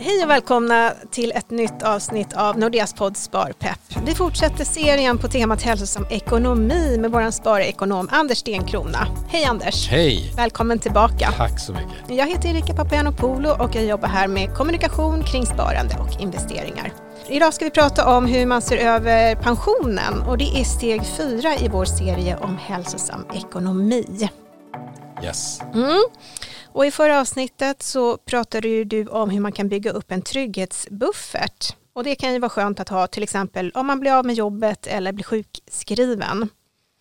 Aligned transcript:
Hej 0.00 0.24
och 0.24 0.30
välkomna 0.30 0.92
till 1.10 1.32
ett 1.32 1.50
nytt 1.50 1.82
avsnitt 1.82 2.32
av 2.32 2.58
Nordeas 2.58 2.94
podd 2.94 3.16
Sparpepp. 3.16 3.80
Vi 4.06 4.14
fortsätter 4.14 4.64
serien 4.64 5.18
på 5.18 5.28
temat 5.28 5.62
hälsosam 5.62 6.06
ekonomi 6.10 6.98
med 6.98 7.10
vår 7.10 7.30
sparekonom 7.30 8.08
Anders 8.12 8.38
Stenkrona. 8.38 9.06
Hej 9.28 9.44
Anders! 9.44 9.88
Hej! 9.88 10.32
Välkommen 10.36 10.78
tillbaka. 10.78 11.32
Tack 11.36 11.60
så 11.60 11.72
mycket. 11.72 12.16
Jag 12.16 12.26
heter 12.26 12.48
Erika 12.48 12.74
Papagiannopoulou 12.74 13.52
och 13.52 13.74
jag 13.74 13.84
jobbar 13.84 14.08
här 14.08 14.28
med 14.28 14.54
kommunikation 14.54 15.24
kring 15.24 15.46
sparande 15.46 15.96
och 16.00 16.20
investeringar. 16.22 16.92
Idag 17.28 17.54
ska 17.54 17.64
vi 17.64 17.70
prata 17.70 18.16
om 18.16 18.26
hur 18.26 18.46
man 18.46 18.62
ser 18.62 18.76
över 18.76 19.34
pensionen 19.34 20.22
och 20.22 20.38
det 20.38 20.60
är 20.60 20.64
steg 20.64 21.06
fyra 21.06 21.56
i 21.56 21.68
vår 21.68 21.84
serie 21.84 22.36
om 22.36 22.56
hälsosam 22.56 23.26
ekonomi. 23.34 24.28
Yes. 25.24 25.60
Mm. 25.74 26.02
Och 26.78 26.86
I 26.86 26.90
förra 26.90 27.20
avsnittet 27.20 27.82
så 27.82 28.16
pratade 28.16 28.68
ju 28.68 28.84
du 28.84 29.06
om 29.06 29.30
hur 29.30 29.40
man 29.40 29.52
kan 29.52 29.68
bygga 29.68 29.90
upp 29.90 30.12
en 30.12 30.22
trygghetsbuffert. 30.22 31.76
Och 31.92 32.04
det 32.04 32.14
kan 32.14 32.32
ju 32.32 32.38
vara 32.38 32.48
skönt 32.48 32.80
att 32.80 32.88
ha 32.88 33.06
till 33.06 33.22
exempel 33.22 33.70
om 33.74 33.86
man 33.86 34.00
blir 34.00 34.12
av 34.12 34.26
med 34.26 34.34
jobbet 34.34 34.86
eller 34.86 35.12
blir 35.12 35.24
sjukskriven. 35.24 36.48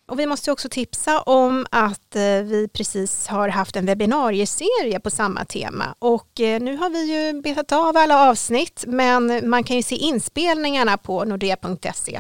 Och 0.08 0.20
vi 0.20 0.26
måste 0.26 0.52
också 0.52 0.70
tipsa 0.70 1.22
om 1.22 1.66
att 1.72 2.16
eh, 2.16 2.22
vi 2.22 2.70
precis 2.74 3.28
har 3.28 3.50
haft 3.50 3.76
en 3.76 3.86
webbinarieserie 3.86 5.00
på 5.00 5.10
samma 5.10 5.46
tema 5.46 5.96
och 6.00 6.40
eh, 6.40 6.62
nu 6.62 6.78
har 6.78 6.90
vi 6.90 7.14
ju 7.14 7.42
betat 7.42 7.72
av 7.72 7.98
alla 7.98 8.30
avsnitt 8.30 8.84
men 8.88 9.50
man 9.50 9.64
kan 9.64 9.76
ju 9.76 9.84
se 9.84 9.96
inspelningarna 9.96 10.98
på 10.98 11.26
nordea.se 11.26 12.20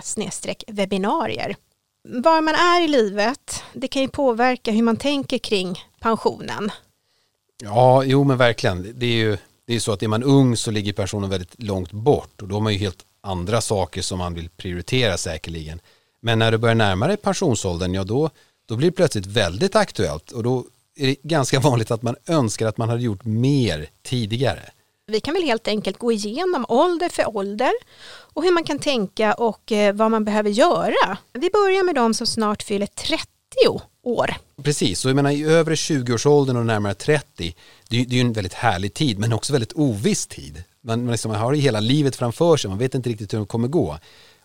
webbinarier. 0.67 1.55
Var 2.09 2.41
man 2.41 2.55
är 2.55 2.83
i 2.83 2.87
livet, 2.87 3.63
det 3.73 3.87
kan 3.87 4.01
ju 4.01 4.07
påverka 4.07 4.71
hur 4.71 4.83
man 4.83 4.97
tänker 4.97 5.37
kring 5.37 5.79
pensionen. 5.99 6.71
Ja, 7.63 8.03
jo 8.03 8.23
men 8.23 8.37
verkligen. 8.37 8.93
Det 8.95 9.05
är 9.05 9.15
ju 9.15 9.37
det 9.67 9.75
är 9.75 9.79
så 9.79 9.91
att 9.91 10.03
är 10.03 10.07
man 10.07 10.23
ung 10.23 10.57
så 10.57 10.71
ligger 10.71 10.93
personen 10.93 11.29
väldigt 11.29 11.63
långt 11.63 11.91
bort 11.91 12.41
och 12.41 12.47
då 12.47 12.55
har 12.55 12.61
man 12.61 12.73
ju 12.73 12.79
helt 12.79 13.05
andra 13.21 13.61
saker 13.61 14.01
som 14.01 14.19
man 14.19 14.33
vill 14.33 14.49
prioritera 14.49 15.17
säkerligen. 15.17 15.79
Men 16.21 16.39
när 16.39 16.51
du 16.51 16.57
börjar 16.57 16.75
närma 16.75 17.07
dig 17.07 17.17
pensionsåldern, 17.17 17.93
ja 17.93 18.03
då, 18.03 18.29
då 18.65 18.75
blir 18.75 18.89
det 18.89 18.95
plötsligt 18.95 19.25
väldigt 19.25 19.75
aktuellt 19.75 20.31
och 20.31 20.43
då 20.43 20.65
är 20.95 21.07
det 21.07 21.15
ganska 21.23 21.59
vanligt 21.69 21.91
att 21.91 22.01
man 22.01 22.15
önskar 22.27 22.67
att 22.67 22.77
man 22.77 22.89
hade 22.89 23.01
gjort 23.01 23.25
mer 23.25 23.89
tidigare. 24.03 24.69
Vi 25.07 25.19
kan 25.19 25.33
väl 25.33 25.43
helt 25.43 25.67
enkelt 25.67 25.97
gå 25.97 26.11
igenom 26.11 26.65
ålder 26.69 27.09
för 27.09 27.37
ålder 27.37 27.71
och 28.33 28.43
hur 28.43 28.51
man 28.51 28.63
kan 28.63 28.79
tänka 28.79 29.33
och 29.33 29.71
eh, 29.71 29.95
vad 29.95 30.11
man 30.11 30.25
behöver 30.25 30.49
göra. 30.49 31.17
Vi 31.33 31.49
börjar 31.49 31.83
med 31.83 31.95
de 31.95 32.13
som 32.13 32.27
snart 32.27 32.63
fyller 32.63 32.87
30 32.87 33.27
år. 34.07 34.35
Precis, 34.63 34.99
så 34.99 35.09
jag 35.09 35.15
menar 35.15 35.31
i 35.31 35.43
övre 35.43 35.75
20-årsåldern 35.75 36.57
och 36.57 36.65
närmare 36.65 36.93
30, 36.93 37.55
det 37.87 38.01
är, 38.01 38.05
det 38.05 38.15
är 38.15 38.17
ju 38.17 38.21
en 38.21 38.33
väldigt 38.33 38.53
härlig 38.53 38.93
tid 38.93 39.19
men 39.19 39.33
också 39.33 39.53
väldigt 39.53 39.73
oviss 39.73 40.27
tid. 40.27 40.63
Man, 40.81 41.03
man, 41.03 41.11
liksom, 41.11 41.31
man 41.31 41.41
har 41.41 41.53
hela 41.53 41.79
livet 41.79 42.15
framför 42.15 42.57
sig, 42.57 42.69
man 42.69 42.77
vet 42.77 42.95
inte 42.95 43.09
riktigt 43.09 43.33
hur 43.33 43.39
det 43.39 43.45
kommer 43.45 43.67
gå. 43.67 43.99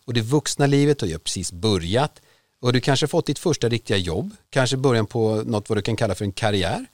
Och 0.05 0.13
det 0.13 0.21
vuxna 0.21 0.67
livet 0.67 1.01
har 1.01 1.07
ju 1.07 1.19
precis 1.19 1.51
börjat 1.51 2.21
och 2.61 2.73
du 2.73 2.81
kanske 2.81 3.07
fått 3.07 3.25
ditt 3.25 3.39
första 3.39 3.69
riktiga 3.69 3.97
jobb, 3.97 4.31
kanske 4.49 4.77
början 4.77 5.05
på 5.05 5.43
något 5.45 5.69
vad 5.69 5.77
du 5.77 5.81
kan 5.81 5.95
kalla 5.95 6.15
för 6.15 6.25
en 6.25 6.31
karriär 6.31 6.85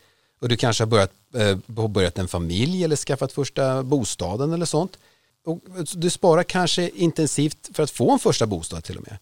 och 0.42 0.50
du 0.50 0.58
kanske 0.58 0.84
har 0.84 0.88
börjat, 0.88 1.12
eh, 1.36 1.58
börjat 1.88 2.18
en 2.18 2.28
familj 2.28 2.84
eller 2.84 2.96
skaffat 2.96 3.32
första 3.32 3.84
bostaden 3.84 4.54
eller 4.54 4.66
sånt. 4.66 4.98
Och 5.46 5.60
du 5.94 6.10
sparar 6.10 6.44
kanske 6.44 6.90
intensivt 6.90 7.70
för 7.74 7.84
att 7.84 7.92
få 7.92 8.12
en 8.12 8.20
första 8.20 8.46
bostad 8.46 8.84
till 8.84 8.98
och 8.98 9.04
med. 9.04 9.18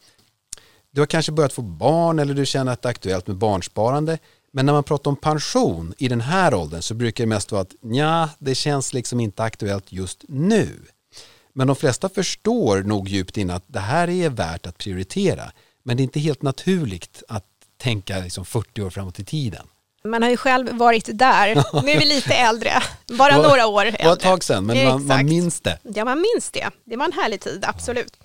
Du 0.97 1.01
har 1.01 1.07
kanske 1.07 1.31
börjat 1.31 1.53
få 1.53 1.61
barn 1.61 2.19
eller 2.19 2.33
du 2.33 2.45
känner 2.45 2.71
att 2.73 2.81
det 2.81 2.87
är 2.87 2.91
aktuellt 2.91 3.27
med 3.27 3.37
barnsparande. 3.37 4.17
Men 4.51 4.65
när 4.65 4.73
man 4.73 4.83
pratar 4.83 5.11
om 5.11 5.15
pension 5.15 5.93
i 5.97 6.07
den 6.07 6.21
här 6.21 6.53
åldern 6.53 6.81
så 6.81 6.93
brukar 6.93 7.23
det 7.23 7.27
mest 7.27 7.51
vara 7.51 7.61
att 7.61 7.75
ja, 7.81 8.29
det 8.39 8.55
känns 8.55 8.93
liksom 8.93 9.19
inte 9.19 9.43
aktuellt 9.43 9.91
just 9.91 10.23
nu. 10.27 10.69
Men 11.53 11.67
de 11.67 11.75
flesta 11.75 12.09
förstår 12.09 12.83
nog 12.83 13.09
djupt 13.09 13.37
in 13.37 13.49
att 13.49 13.63
det 13.67 13.79
här 13.79 14.09
är 14.09 14.29
värt 14.29 14.65
att 14.65 14.77
prioritera. 14.77 15.51
Men 15.83 15.97
det 15.97 16.01
är 16.01 16.03
inte 16.03 16.19
helt 16.19 16.41
naturligt 16.41 17.23
att 17.27 17.45
tänka 17.77 18.19
liksom 18.19 18.45
40 18.45 18.81
år 18.81 18.89
framåt 18.89 19.19
i 19.19 19.23
tiden. 19.23 19.67
Man 20.09 20.23
har 20.23 20.29
ju 20.29 20.37
själv 20.37 20.77
varit 20.77 21.09
där. 21.13 21.55
Nu 21.83 21.91
är 21.91 21.99
vi 21.99 22.05
lite 22.05 22.33
äldre, 22.33 22.71
bara 23.07 23.37
var, 23.37 23.47
några 23.47 23.67
år 23.67 23.85
äldre. 23.85 23.97
Det 24.01 24.07
var 24.07 24.13
ett 24.13 24.19
tag 24.19 24.43
sedan, 24.43 24.65
men 24.65 24.85
man, 24.85 25.05
man, 25.05 25.25
minns 25.25 25.61
det. 25.61 25.79
Ja, 25.83 26.05
man 26.05 26.21
minns 26.21 26.51
det. 26.51 26.69
Det 26.85 26.97
var 26.97 27.05
en 27.05 27.13
härlig 27.13 27.41
tid, 27.41 27.65
absolut. 27.67 28.17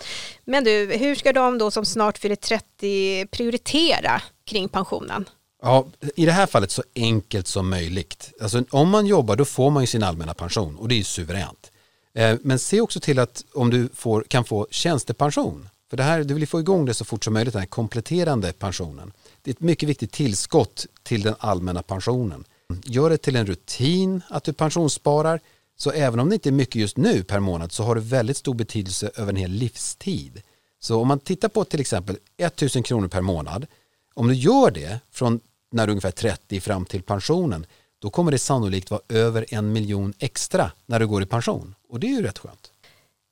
Men 0.45 0.65
du, 0.65 0.93
hur 0.95 1.15
ska 1.15 1.33
de 1.33 1.59
då 1.59 1.71
som 1.71 1.85
snart 1.85 2.19
fyller 2.19 2.37
30 2.37 3.27
prioritera 3.27 4.23
kring 4.47 4.69
pensionen? 4.69 5.25
Ja, 5.63 5.87
I 6.17 6.27
det 6.27 6.33
här 6.33 6.47
fallet 6.47 6.71
så 6.71 6.83
enkelt 6.95 7.47
som 7.47 7.71
möjligt. 7.71 8.33
Alltså, 8.41 8.65
om 8.71 8.91
man 8.91 9.07
jobbar 9.07 9.37
då 9.37 9.45
får 9.45 9.71
man 9.71 9.83
ju 9.83 9.87
sin 9.87 10.03
allmänna 10.03 10.35
pension 10.35 10.77
och 10.77 10.89
det 10.89 10.95
är 10.95 10.97
ju 10.97 11.05
suveränt. 11.05 11.73
Eh, 12.15 12.37
men 12.43 12.59
se 12.59 12.81
också 12.81 13.01
till 13.01 13.19
att 13.19 13.45
om 13.55 13.71
du 13.71 13.89
får, 13.95 14.25
kan 14.29 14.45
få 14.45 14.67
tjänstepension. 14.71 15.69
För 15.91 15.97
det 15.97 16.03
här, 16.03 16.25
du 16.25 16.35
vill 16.35 16.49
få 16.49 16.61
igång 16.61 16.85
det 16.85 16.95
så 16.95 17.05
fort 17.05 17.25
som 17.25 17.35
möjligt, 17.35 17.53
den 17.53 17.61
här 17.61 17.67
kompletterande 17.67 18.53
pensionen. 18.53 19.13
Det 19.43 19.51
är 19.51 19.53
ett 19.53 19.61
mycket 19.61 19.89
viktigt 19.89 20.13
tillskott 20.13 20.87
till 21.03 21.23
den 21.23 21.35
allmänna 21.39 21.83
pensionen. 21.83 22.45
Gör 22.85 23.11
det 23.11 23.19
till 23.19 23.37
en 23.37 23.47
rutin 23.47 24.23
att 24.29 24.45
du 24.45 24.53
pensionssparar. 24.53 25.41
Så 25.77 25.91
även 25.91 26.21
om 26.21 26.29
det 26.29 26.35
inte 26.35 26.49
är 26.49 26.53
mycket 26.53 26.77
just 26.77 26.97
nu 26.97 27.23
per 27.23 27.41
månad 27.41 27.73
så 27.73 27.83
har 27.83 27.95
det 27.95 28.01
väldigt 28.01 28.37
stor 28.37 28.55
betydelse 28.55 29.11
över 29.15 29.33
en 29.33 29.37
hel 29.37 29.51
livstid. 29.51 30.43
Så 30.81 31.01
om 31.01 31.09
man 31.09 31.19
tittar 31.19 31.49
på 31.49 31.65
till 31.65 31.81
exempel 31.81 32.19
1000 32.37 32.83
kronor 32.83 33.09
per 33.09 33.21
månad. 33.21 33.67
Om 34.15 34.29
du 34.29 34.35
gör 34.35 34.71
det 34.71 35.01
från 35.11 35.41
när 35.73 35.87
du 35.87 35.91
är 35.91 35.93
ungefär 35.93 36.11
30 36.11 36.61
fram 36.61 36.85
till 36.85 37.03
pensionen 37.03 37.67
då 37.99 38.11
kommer 38.11 38.33
det 38.33 38.39
sannolikt 38.39 38.91
vara 38.91 39.01
över 39.09 39.47
en 39.49 39.73
miljon 39.73 40.15
extra 40.19 40.71
när 40.87 41.01
du 41.01 41.07
går 41.07 41.23
i 41.23 41.27
pension. 41.27 41.75
Och 41.89 42.01
det 42.01 42.07
är 42.07 42.11
ju 42.11 42.23
rätt 42.23 42.39
skönt. 42.39 42.73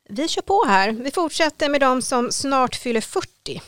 Vi 0.08 0.28
kör 0.28 0.42
på 0.42 0.64
här. 0.68 0.92
Vi 0.92 1.10
fortsätter 1.10 1.68
med 1.68 1.80
de 1.80 2.02
som 2.02 2.32
snart 2.32 2.76
fyller 2.76 3.00
40. 3.00 3.62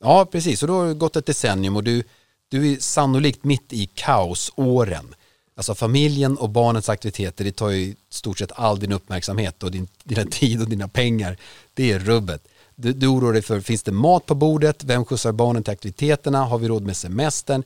Ja, 0.00 0.26
precis. 0.26 0.62
Och 0.62 0.68
då 0.68 0.74
har 0.74 0.86
det 0.86 0.94
gått 0.94 1.16
ett 1.16 1.26
decennium 1.26 1.76
och 1.76 1.84
du, 1.84 2.02
du 2.48 2.72
är 2.72 2.76
sannolikt 2.76 3.44
mitt 3.44 3.72
i 3.72 3.86
kaosåren. 3.86 5.14
Alltså 5.56 5.74
familjen 5.74 6.36
och 6.36 6.50
barnens 6.50 6.88
aktiviteter, 6.88 7.44
det 7.44 7.52
tar 7.52 7.70
ju 7.70 7.80
i 7.80 7.96
stort 8.10 8.38
sett 8.38 8.52
all 8.54 8.78
din 8.78 8.92
uppmärksamhet 8.92 9.62
och 9.62 9.70
din, 9.70 9.88
dina 10.04 10.24
tid 10.24 10.62
och 10.62 10.68
dina 10.68 10.88
pengar. 10.88 11.36
Det 11.74 11.92
är 11.92 11.98
rubbet. 11.98 12.48
Du, 12.74 12.92
du 12.92 13.06
oroar 13.06 13.32
dig 13.32 13.42
för, 13.42 13.60
finns 13.60 13.82
det 13.82 13.92
mat 13.92 14.26
på 14.26 14.34
bordet? 14.34 14.84
Vem 14.84 15.04
skjutsar 15.04 15.32
barnen 15.32 15.62
till 15.62 15.72
aktiviteterna? 15.72 16.44
Har 16.44 16.58
vi 16.58 16.68
råd 16.68 16.82
med 16.82 16.96
semestern? 16.96 17.62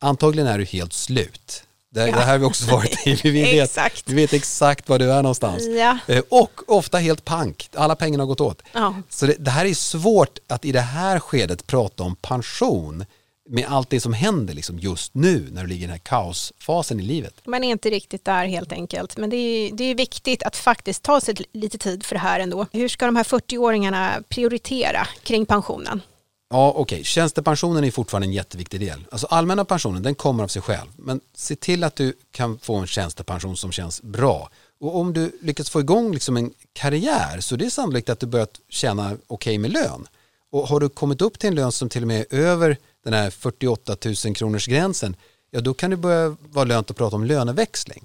Antagligen 0.00 0.48
är 0.48 0.58
du 0.58 0.64
helt 0.64 0.92
slut. 0.92 1.64
Det, 1.96 2.08
ja. 2.08 2.16
det 2.16 2.22
här 2.22 2.32
har 2.32 2.38
vi 2.38 2.44
också 2.44 2.70
varit 2.70 3.06
i. 3.06 3.14
Vi 3.22 3.30
vet, 3.30 3.64
exakt. 3.64 4.02
vi 4.06 4.14
vet 4.14 4.32
exakt 4.32 4.88
var 4.88 4.98
du 4.98 5.12
är 5.12 5.22
någonstans. 5.22 5.66
Ja. 5.66 5.98
Eh, 6.06 6.22
och 6.28 6.60
ofta 6.66 6.98
helt 6.98 7.24
pank. 7.24 7.68
Alla 7.74 7.96
pengarna 7.96 8.22
har 8.22 8.28
gått 8.28 8.40
åt. 8.40 8.62
Ja. 8.72 8.94
Så 9.08 9.26
det, 9.26 9.34
det, 9.38 9.50
här 9.50 9.64
är 9.64 9.74
svårt 9.74 10.38
att 10.48 10.64
i 10.64 10.72
det 10.72 10.80
här 10.80 11.18
skedet 11.18 11.66
prata 11.66 12.02
om 12.02 12.16
pension 12.16 13.04
med 13.48 13.66
allt 13.68 13.90
det 13.90 14.00
som 14.00 14.12
händer 14.12 14.54
liksom 14.54 14.78
just 14.78 15.14
nu 15.14 15.48
när 15.52 15.62
du 15.62 15.68
ligger 15.68 15.82
i 15.82 15.86
den 15.86 15.90
här 15.90 15.98
kaosfasen 15.98 17.00
i 17.00 17.02
livet. 17.02 17.34
Man 17.44 17.64
är 17.64 17.70
inte 17.70 17.90
riktigt 17.90 18.24
där 18.24 18.46
helt 18.46 18.72
enkelt. 18.72 19.16
Men 19.16 19.30
det 19.30 19.36
är, 19.36 19.72
det 19.72 19.84
är 19.84 19.94
viktigt 19.94 20.42
att 20.42 20.56
faktiskt 20.56 21.02
ta 21.02 21.20
sig 21.20 21.34
lite 21.52 21.78
tid 21.78 22.04
för 22.04 22.14
det 22.14 22.20
här 22.20 22.40
ändå. 22.40 22.66
Hur 22.72 22.88
ska 22.88 23.06
de 23.06 23.16
här 23.16 23.24
40-åringarna 23.24 24.22
prioritera 24.28 25.08
kring 25.22 25.46
pensionen? 25.46 26.00
Ja, 26.48 26.70
okej. 26.70 26.82
Okay. 26.82 27.04
Tjänstepensionen 27.04 27.84
är 27.84 27.90
fortfarande 27.90 28.26
en 28.26 28.32
jätteviktig 28.32 28.80
del. 28.80 29.06
Alltså 29.10 29.26
allmänna 29.26 29.64
pensionen, 29.64 30.02
den 30.02 30.14
kommer 30.14 30.44
av 30.44 30.48
sig 30.48 30.62
själv. 30.62 30.88
Men 30.96 31.20
se 31.34 31.56
till 31.56 31.84
att 31.84 31.96
du 31.96 32.12
kan 32.30 32.58
få 32.58 32.76
en 32.76 32.86
tjänstepension 32.86 33.56
som 33.56 33.72
känns 33.72 34.02
bra. 34.02 34.50
Och 34.80 34.96
om 34.96 35.12
du 35.12 35.38
lyckas 35.42 35.70
få 35.70 35.80
igång 35.80 36.12
liksom 36.12 36.36
en 36.36 36.52
karriär 36.72 37.40
så 37.40 37.56
det 37.56 37.66
är 37.66 37.70
sannolikt 37.70 38.08
att 38.08 38.20
du 38.20 38.26
börjat 38.26 38.60
tjäna 38.68 39.06
okej 39.06 39.18
okay 39.26 39.58
med 39.58 39.70
lön. 39.70 40.06
Och 40.52 40.68
har 40.68 40.80
du 40.80 40.88
kommit 40.88 41.22
upp 41.22 41.38
till 41.38 41.48
en 41.48 41.54
lön 41.54 41.72
som 41.72 41.88
till 41.88 42.02
och 42.02 42.08
med 42.08 42.20
är 42.30 42.38
över 42.38 42.76
den 43.04 43.12
här 43.12 43.30
48 43.30 43.96
000 44.24 44.34
kronors 44.34 44.66
gränsen, 44.66 45.16
ja 45.50 45.60
då 45.60 45.74
kan 45.74 45.90
det 45.90 45.96
börja 45.96 46.36
vara 46.40 46.64
lönt 46.64 46.90
att 46.90 46.96
prata 46.96 47.16
om 47.16 47.24
löneväxling. 47.24 48.04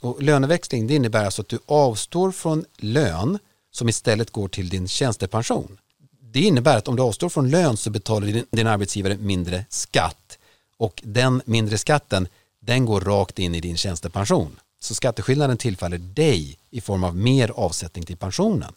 Och 0.00 0.22
löneväxling 0.22 0.86
det 0.86 0.94
innebär 0.94 1.24
alltså 1.24 1.42
att 1.42 1.48
du 1.48 1.58
avstår 1.66 2.32
från 2.32 2.64
lön 2.76 3.38
som 3.70 3.88
istället 3.88 4.30
går 4.30 4.48
till 4.48 4.68
din 4.68 4.88
tjänstepension. 4.88 5.78
Det 6.32 6.40
innebär 6.40 6.76
att 6.76 6.88
om 6.88 6.96
du 6.96 7.02
avstår 7.02 7.28
från 7.28 7.50
lön 7.50 7.76
så 7.76 7.90
betalar 7.90 8.26
din, 8.26 8.46
din 8.50 8.66
arbetsgivare 8.66 9.16
mindre 9.16 9.64
skatt 9.68 10.38
och 10.76 11.02
den 11.04 11.42
mindre 11.44 11.78
skatten 11.78 12.28
den 12.60 12.84
går 12.84 13.00
rakt 13.00 13.38
in 13.38 13.54
i 13.54 13.60
din 13.60 13.76
tjänstepension. 13.76 14.60
Så 14.80 14.94
skatteskillnaden 14.94 15.56
tillfaller 15.56 15.98
dig 15.98 16.58
i 16.70 16.80
form 16.80 17.04
av 17.04 17.16
mer 17.16 17.50
avsättning 17.50 18.04
till 18.04 18.16
pensionen. 18.16 18.72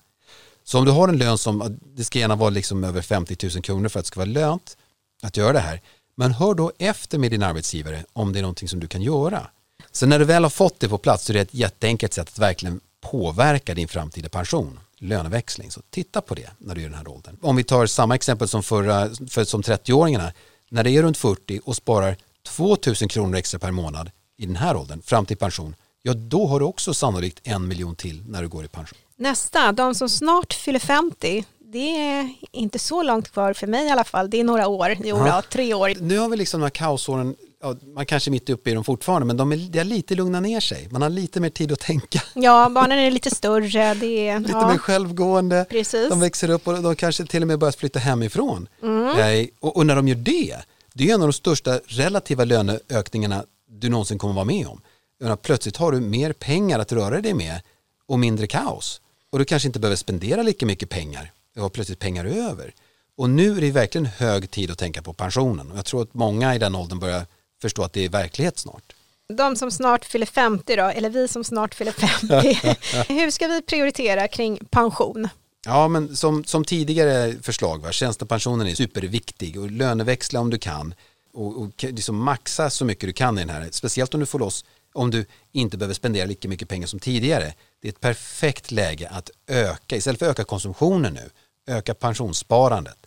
Så 0.64 0.80
om 0.80 0.86
du 0.86 0.92
har 0.92 1.08
en 1.08 1.18
lön 1.18 1.38
som, 1.38 1.80
det 1.96 2.04
ska 2.04 2.20
gärna 2.20 2.36
vara 2.36 2.50
liksom 2.50 2.84
över 2.84 3.02
50 3.02 3.48
000 3.54 3.64
kronor 3.64 3.90
för 3.90 4.00
att 4.00 4.06
det 4.06 4.08
ska 4.08 4.20
vara 4.20 4.30
lönt 4.30 4.78
att 5.22 5.38
göra 5.38 5.54
det 5.54 5.60
här. 5.60 5.82
Men 6.16 6.32
hör 6.32 6.54
då 6.54 6.72
efter 6.78 7.18
med 7.18 7.32
din 7.32 7.44
arbetsgivare 7.44 8.06
om 8.14 8.34
det 8.34 8.40
är 8.40 8.42
någonting 8.42 8.70
som 8.70 8.80
du 8.80 8.88
kan 8.88 9.02
göra. 9.02 9.48
Så 9.92 10.06
när 10.06 10.20
du 10.20 10.26
väl 10.26 10.44
har 10.44 10.50
fått 10.50 10.80
det 10.80 10.90
på 10.90 10.98
plats 10.98 11.26
så 11.26 11.32
är 11.32 11.34
det 11.34 11.42
ett 11.42 11.54
jätteenkelt 11.54 12.14
sätt 12.14 12.28
att 12.28 12.40
verkligen 12.40 12.80
påverka 13.02 13.74
din 13.74 13.88
framtida 13.88 14.30
pension 14.30 14.80
löneväxling. 14.98 15.72
Så 15.72 15.82
titta 15.90 16.22
på 16.22 16.36
det 16.36 16.50
när 16.58 16.76
du 16.76 16.82
är 16.82 16.86
i 16.86 16.90
den 16.90 16.98
här 16.98 17.08
åldern. 17.08 17.38
Om 17.42 17.56
vi 17.56 17.64
tar 17.64 17.86
samma 17.86 18.16
exempel 18.16 18.48
som, 18.48 18.64
förra, 18.64 19.10
för, 19.30 19.44
som 19.44 19.62
30-åringarna. 19.62 20.32
När 20.70 20.84
det 20.84 20.92
är 20.92 21.04
runt 21.04 21.18
40 21.18 21.60
och 21.66 21.76
sparar 21.76 22.18
2000 22.48 23.08
kronor 23.08 23.38
extra 23.38 23.60
per 23.60 23.72
månad 23.72 24.12
i 24.38 24.46
den 24.46 24.56
här 24.56 24.76
åldern 24.76 25.02
fram 25.02 25.26
till 25.26 25.38
pension, 25.38 25.76
ja 26.02 26.14
då 26.14 26.48
har 26.48 26.60
du 26.60 26.66
också 26.66 26.94
sannolikt 26.94 27.40
en 27.44 27.68
miljon 27.68 27.96
till 27.96 28.24
när 28.28 28.42
du 28.42 28.48
går 28.48 28.66
i 28.66 28.68
pension. 28.68 29.00
Nästa, 29.16 29.72
de 29.72 29.96
som 29.96 30.10
snart 30.10 30.54
fyller 30.54 30.80
50, 30.80 31.46
det 31.60 31.98
är 31.98 32.34
inte 32.52 32.80
så 32.80 33.04
långt 33.04 33.32
kvar 33.32 33.54
för 33.54 33.68
mig 33.68 33.86
i 33.86 33.90
alla 33.90 34.04
fall. 34.04 34.30
Det 34.30 34.40
är 34.40 34.44
några 34.44 34.68
år, 34.68 34.98
jo, 35.04 35.18
ja. 35.18 35.42
tre 35.50 35.74
år. 35.74 35.94
Nu 36.00 36.18
har 36.18 36.30
vi 36.30 36.38
liksom 36.38 36.60
de 36.60 36.66
här 36.66 36.70
kaosåren, 36.70 37.36
ja, 37.66 37.76
man 37.96 38.06
kanske 38.06 38.30
är 38.30 38.32
mitt 38.32 38.50
uppe 38.50 38.70
i 38.70 38.74
dem 38.74 38.84
fortfarande, 38.84 39.26
men 39.26 39.38
de 39.38 39.52
är, 39.52 39.58
de 39.58 39.80
är 39.80 39.84
lite 39.84 40.16
lugna 40.16 40.40
ner 40.40 40.60
sig. 40.60 40.88
Man 40.92 41.02
har 41.02 41.10
lite 41.10 41.40
mer 41.40 41.50
tid 41.50 41.72
att 41.72 41.80
tänka. 41.80 42.22
Ja, 42.34 42.70
barnen 42.70 43.00
är 43.00 43.12
lite 43.12 43.30
större. 43.30 43.94
Det 43.94 44.28
är, 44.28 44.40
lite 44.40 44.52
ja. 44.52 44.68
mer 44.68 44.78
självgående. 44.78 45.66
Precis. 45.70 46.10
De 46.10 46.20
växer 46.20 46.50
upp 46.50 46.68
och 46.68 46.82
de 46.82 46.96
kanske 46.96 47.26
till 47.26 47.42
och 47.42 47.48
med 47.48 47.60
börjar 47.60 47.72
flytta 47.72 48.00
hemifrån. 48.00 48.68
Mm. 48.84 49.48
Och, 49.60 49.78
och 49.78 49.86
när 49.86 49.96
de 49.96 50.08
gör 50.08 50.16
det, 50.16 50.56
det 50.94 51.10
är 51.10 51.14
en 51.14 51.22
av 51.22 51.28
de 51.28 51.34
största 51.34 51.80
relativa 51.86 52.44
löneökningarna 52.44 53.44
du 53.70 53.90
någonsin 53.90 54.18
kommer 54.18 54.34
vara 54.34 54.46
med 54.46 54.68
om. 54.68 54.82
Menar, 55.20 55.36
plötsligt 55.36 55.78
har 55.78 55.92
du 55.92 56.00
mer 56.00 56.34
pengar 56.34 56.80
att 56.80 56.92
röra 56.92 57.22
dig 57.22 57.34
med 57.34 57.62
och 58.08 58.20
mindre 58.20 58.48
kaos. 58.48 59.02
Och 59.32 59.40
du 59.40 59.46
kanske 59.46 59.68
inte 59.68 59.80
behöver 59.80 59.96
spendera 59.96 60.42
lika 60.42 60.66
mycket 60.66 60.90
pengar. 60.90 61.32
Du 61.54 61.62
har 61.62 61.70
plötsligt 61.70 62.00
pengar 62.00 62.26
över. 62.26 62.74
Och 63.18 63.30
nu 63.30 63.58
är 63.58 63.62
det 63.62 63.72
verkligen 63.72 64.06
hög 64.06 64.52
tid 64.52 64.72
att 64.72 64.78
tänka 64.78 65.02
på 65.02 65.14
pensionen. 65.14 65.72
Och 65.72 65.78
jag 65.78 65.86
tror 65.86 66.02
att 66.02 66.14
många 66.14 66.56
i 66.56 66.60
den 66.60 66.76
åldern 66.76 67.00
börjar 67.00 67.26
förstå 67.62 67.84
att 67.84 67.94
det 67.94 68.06
är 68.06 68.10
verklighet 68.10 68.58
snart. 68.58 68.94
De 69.34 69.56
som 69.56 69.72
snart 69.72 70.06
fyller 70.06 70.26
50 70.26 70.76
då, 70.76 70.84
eller 70.84 71.10
vi 71.10 71.28
som 71.28 71.44
snart 71.44 71.76
fyller 71.76 71.92
50. 71.92 72.74
Hur 73.14 73.32
ska 73.32 73.48
vi 73.48 73.62
prioritera 73.62 74.28
kring 74.28 74.60
pension? 74.70 75.30
Ja, 75.66 75.88
men 75.88 76.16
som, 76.16 76.44
som 76.44 76.66
tidigare 76.66 77.34
förslag, 77.42 77.82
va? 77.82 77.92
tjänstepensionen 77.92 78.68
är 78.68 78.76
superviktig 78.76 79.60
och 79.60 79.72
löneväxla 79.72 80.40
om 80.40 80.50
du 80.50 80.58
kan 80.58 80.94
och, 81.34 81.62
och 81.62 81.84
liksom 81.84 82.18
maxa 82.18 82.70
så 82.70 82.86
mycket 82.86 83.10
du 83.10 83.14
kan 83.14 83.38
i 83.38 83.42
den 83.42 83.50
här, 83.50 83.68
speciellt 83.72 84.14
om 84.14 84.20
du 84.20 84.26
får 84.26 84.40
loss 84.40 84.66
om 84.96 85.12
du 85.12 85.26
inte 85.52 85.78
behöver 85.78 85.94
spendera 85.94 86.26
lika 86.26 86.48
mycket 86.48 86.70
pengar 86.70 86.88
som 86.88 87.00
tidigare. 87.00 87.54
Det 87.82 87.88
är 87.88 87.92
ett 87.92 88.00
perfekt 88.00 88.72
läge 88.72 89.10
att 89.10 89.30
öka, 89.48 89.96
istället 89.96 90.20
för 90.20 90.26
att 90.26 90.32
öka 90.32 90.44
konsumtionen 90.44 91.14
nu, 91.14 91.30
öka 91.68 91.94
pensionssparandet. 91.94 92.98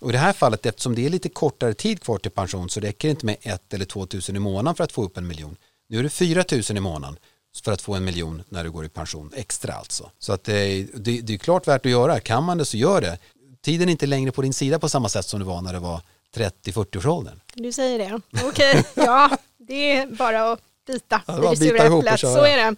Och 0.00 0.10
i 0.10 0.12
det 0.12 0.18
här 0.18 0.32
fallet, 0.32 0.66
eftersom 0.66 0.94
det 0.94 1.06
är 1.06 1.10
lite 1.10 1.28
kortare 1.28 1.74
tid 1.74 2.02
kvar 2.02 2.18
till 2.18 2.30
pension 2.30 2.70
så 2.70 2.80
räcker 2.80 3.08
det 3.08 3.10
inte 3.10 3.26
med 3.26 3.36
ett 3.40 3.74
eller 3.74 3.84
två 3.84 4.06
tusen 4.06 4.36
i 4.36 4.38
månaden 4.38 4.74
för 4.74 4.84
att 4.84 4.92
få 4.92 5.04
upp 5.04 5.16
en 5.16 5.26
miljon. 5.26 5.56
Nu 5.88 5.98
är 5.98 6.02
det 6.02 6.10
fyra 6.10 6.44
tusen 6.44 6.76
i 6.76 6.80
månaden 6.80 7.18
för 7.64 7.72
att 7.72 7.82
få 7.82 7.94
en 7.94 8.04
miljon 8.04 8.42
när 8.48 8.64
du 8.64 8.70
går 8.70 8.84
i 8.84 8.88
pension, 8.88 9.32
extra 9.36 9.72
alltså. 9.72 10.10
Så 10.18 10.32
att 10.32 10.44
det, 10.44 10.86
det, 10.94 11.20
det 11.20 11.34
är 11.34 11.38
klart 11.38 11.68
värt 11.68 11.86
att 11.86 11.92
göra, 11.92 12.20
kan 12.20 12.44
man 12.44 12.58
det 12.58 12.64
så 12.64 12.76
gör 12.76 13.00
det. 13.00 13.18
Tiden 13.62 13.88
är 13.88 13.92
inte 13.92 14.06
längre 14.06 14.32
på 14.32 14.42
din 14.42 14.52
sida 14.52 14.78
på 14.78 14.88
samma 14.88 15.08
sätt 15.08 15.26
som 15.26 15.40
det 15.40 15.46
var 15.46 15.62
när 15.62 15.72
det 15.72 15.78
var 15.78 16.00
30-40 16.36 16.98
års 16.98 17.06
åldern. 17.06 17.40
Du 17.54 17.72
säger 17.72 17.98
det, 17.98 18.20
okej, 18.44 18.78
okay. 18.78 18.84
ja, 18.94 19.38
det 19.58 19.96
är 19.96 20.06
bara 20.06 20.52
att 20.52 20.60
bita 20.92 21.22
Ja, 21.26 21.52
i 21.52 21.56
det 21.56 21.56
sura 21.56 21.98
äpplet. 21.98 22.20
Så 22.20 22.44
är 22.44 22.56
det. 22.56 22.76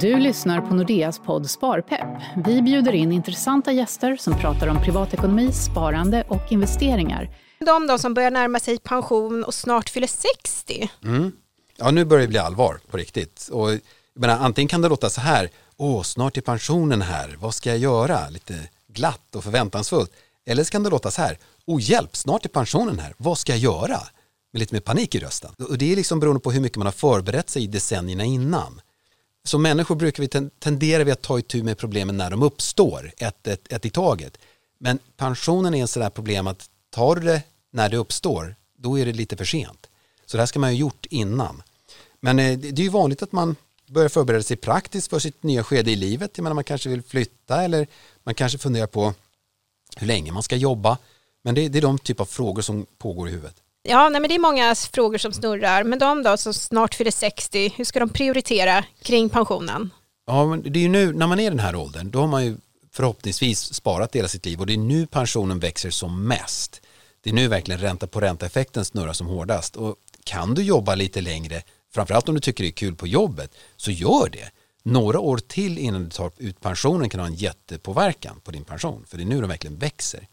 Du 0.00 0.16
lyssnar 0.16 0.60
på 0.60 0.74
Nordeas 0.74 1.18
podd 1.18 1.50
Sparpepp. 1.50 2.22
Vi 2.44 2.62
bjuder 2.62 2.92
in 2.92 3.12
intressanta 3.12 3.72
gäster 3.72 4.16
som 4.16 4.38
pratar 4.38 4.66
om 4.66 4.82
privatekonomi, 4.82 5.52
sparande 5.52 6.24
och 6.28 6.52
investeringar. 6.52 7.30
De 7.58 7.86
då 7.86 7.98
som 7.98 8.14
börjar 8.14 8.30
närma 8.30 8.58
sig 8.60 8.78
pension 8.78 9.44
och 9.44 9.54
snart 9.54 9.88
fyller 9.88 10.06
60. 10.06 10.90
Mm. 11.04 11.32
Ja, 11.76 11.90
nu 11.90 12.04
börjar 12.04 12.22
det 12.22 12.28
bli 12.28 12.38
allvar 12.38 12.80
på 12.90 12.96
riktigt. 12.96 13.48
Och, 13.52 13.72
jag 13.72 13.80
menar, 14.14 14.38
antingen 14.38 14.68
kan 14.68 14.82
det 14.82 14.88
låta 14.88 15.10
så 15.10 15.20
här, 15.20 15.50
åh, 15.76 16.02
snart 16.02 16.36
är 16.36 16.40
pensionen 16.40 17.02
här, 17.02 17.36
vad 17.40 17.54
ska 17.54 17.70
jag 17.70 17.78
göra? 17.78 18.28
Lite 18.28 18.54
glatt 18.88 19.34
och 19.34 19.44
förväntansfullt. 19.44 20.12
Eller 20.46 20.64
så 20.64 20.70
kan 20.70 20.82
det 20.82 20.90
låta 20.90 21.10
så 21.10 21.22
här, 21.22 21.38
åh 21.66 21.80
hjälp, 21.82 22.16
snart 22.16 22.44
är 22.44 22.48
pensionen 22.48 22.98
här, 22.98 23.14
vad 23.16 23.38
ska 23.38 23.52
jag 23.52 23.58
göra? 23.58 24.00
Med 24.52 24.60
lite 24.60 24.74
mer 24.74 24.80
panik 24.80 25.14
i 25.14 25.18
rösten. 25.18 25.54
Och 25.68 25.78
det 25.78 25.92
är 25.92 25.96
liksom 25.96 26.20
beroende 26.20 26.40
på 26.40 26.52
hur 26.52 26.60
mycket 26.60 26.78
man 26.78 26.86
har 26.86 26.92
förberett 26.92 27.50
sig 27.50 27.62
i 27.62 27.66
decennierna 27.66 28.24
innan. 28.24 28.80
Som 29.44 29.62
människor 29.62 29.94
brukar 29.94 30.22
vi 30.22 30.28
ten- 30.28 30.50
tenderar 30.58 31.04
vi 31.04 31.10
att 31.12 31.22
ta 31.22 31.38
itu 31.38 31.62
med 31.62 31.78
problemen 31.78 32.16
när 32.16 32.30
de 32.30 32.42
uppstår, 32.42 33.12
ett, 33.16 33.46
ett, 33.46 33.72
ett 33.72 33.84
i 33.84 33.90
taget. 33.90 34.38
Men 34.78 34.98
pensionen 35.16 35.74
är 35.74 35.80
en 35.80 35.88
sån 35.88 36.02
där 36.02 36.10
problem 36.10 36.46
att 36.46 36.70
tar 36.90 37.16
du 37.16 37.22
det 37.22 37.42
när 37.72 37.88
det 37.88 37.96
uppstår, 37.96 38.54
då 38.78 38.98
är 38.98 39.06
det 39.06 39.12
lite 39.12 39.36
för 39.36 39.44
sent. 39.44 39.86
Så 40.26 40.36
det 40.36 40.40
här 40.40 40.46
ska 40.46 40.58
man 40.58 40.70
ha 40.70 40.74
gjort 40.74 41.06
innan. 41.10 41.62
Men 42.20 42.38
eh, 42.38 42.58
det 42.58 42.70
det 42.70 42.82
är 42.82 42.84
ju 42.84 42.90
vanligt 42.90 43.22
att 43.22 43.32
man 43.32 43.56
börjar 43.86 44.08
förbereda 44.08 44.42
sig 44.42 44.56
praktiskt 44.56 45.10
för 45.10 45.18
sitt 45.18 45.42
nya 45.42 45.64
skede 45.64 45.90
i 45.90 45.96
livet. 45.96 46.30
Jag 46.34 46.42
menar, 46.42 46.54
man 46.54 46.64
kanske 46.64 46.88
vill 46.88 47.02
flytta 47.02 47.62
eller 47.62 47.86
man 48.22 48.34
kanske 48.34 48.58
funderar 48.58 48.86
på 48.86 49.14
hur 49.96 50.06
länge 50.06 50.32
man 50.32 50.42
ska 50.42 50.56
jobba. 50.56 50.98
Men 51.42 51.54
det, 51.54 51.68
det 51.68 51.78
är 51.78 51.82
de 51.82 51.98
typ 51.98 52.20
av 52.20 52.24
frågor 52.24 52.62
som 52.62 52.86
pågår 52.98 53.28
i 53.28 53.32
huvudet. 53.32 53.56
Ja, 53.82 54.08
nej, 54.08 54.20
men 54.20 54.28
det 54.28 54.34
är 54.34 54.38
många 54.38 54.74
frågor 54.74 55.18
som 55.18 55.32
snurrar. 55.32 55.84
Men 55.84 55.98
de 55.98 56.22
då 56.22 56.36
som 56.36 56.54
snart 56.54 56.94
fyller 56.94 57.10
60, 57.10 57.74
hur 57.76 57.84
ska 57.84 58.00
de 58.00 58.08
prioritera 58.08 58.84
kring 59.02 59.28
pensionen? 59.28 59.90
Ja, 60.26 60.46
men 60.46 60.62
det 60.62 60.78
är 60.78 60.82
ju 60.82 60.88
nu, 60.88 61.12
när 61.12 61.26
man 61.26 61.40
är 61.40 61.46
i 61.46 61.48
den 61.48 61.58
här 61.58 61.76
åldern, 61.76 62.10
då 62.10 62.20
har 62.20 62.26
man 62.26 62.44
ju 62.44 62.56
förhoppningsvis 62.92 63.74
sparat 63.74 64.16
hela 64.16 64.28
sitt 64.28 64.46
liv 64.46 64.60
och 64.60 64.66
det 64.66 64.72
är 64.72 64.78
nu 64.78 65.06
pensionen 65.06 65.58
växer 65.58 65.90
som 65.90 66.28
mest. 66.28 66.80
Det 67.22 67.30
är 67.30 67.34
nu 67.34 67.48
verkligen 67.48 67.80
ränta 67.80 68.06
på 68.06 68.20
ränta-effekten 68.20 68.84
snurrar 68.84 69.12
som 69.12 69.26
hårdast 69.26 69.76
och 69.76 69.96
kan 70.24 70.54
du 70.54 70.62
jobba 70.62 70.94
lite 70.94 71.20
längre, 71.20 71.62
framförallt 71.94 72.28
om 72.28 72.34
du 72.34 72.40
tycker 72.40 72.64
det 72.64 72.70
är 72.70 72.72
kul 72.72 72.96
på 72.96 73.06
jobbet, 73.06 73.54
så 73.76 73.90
gör 73.90 74.28
det. 74.32 74.50
Några 74.82 75.20
år 75.20 75.38
till 75.38 75.78
innan 75.78 76.04
du 76.04 76.10
tar 76.10 76.30
ut 76.36 76.60
pensionen 76.60 77.10
kan 77.10 77.20
ha 77.20 77.26
en 77.26 77.34
jättepåverkan 77.34 78.40
på 78.44 78.50
din 78.50 78.64
pension, 78.64 79.04
för 79.08 79.16
det 79.16 79.22
är 79.22 79.26
nu 79.26 79.40
den 79.40 79.48
verkligen 79.48 79.78
växer. 79.78 80.28